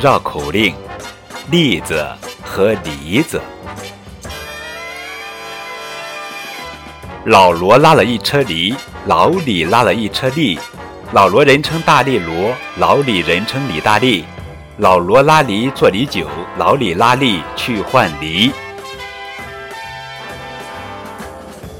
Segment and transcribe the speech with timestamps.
[0.00, 0.72] 绕口令，
[1.50, 2.06] 栗子
[2.44, 3.42] 和梨子。
[7.24, 8.76] 老罗拉了一车梨，
[9.06, 10.56] 老李拉了一车栗。
[11.10, 14.24] 老罗人称大力罗，老李人称李大力。
[14.76, 18.52] 老罗拉梨做梨酒，老李拉栗去换梨。